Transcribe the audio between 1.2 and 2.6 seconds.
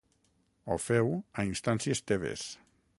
a instàncies teves.